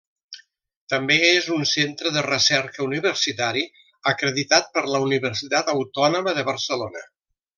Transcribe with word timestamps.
També 0.93 1.17
és 1.25 1.49
un 1.55 1.61
centre 1.71 2.13
de 2.15 2.23
recerca 2.27 2.83
universitari 2.87 3.63
acreditat 4.15 4.73
per 4.79 4.85
la 4.95 5.05
Universitat 5.09 5.71
Autònoma 5.77 6.37
de 6.41 6.49
Barcelona. 6.53 7.07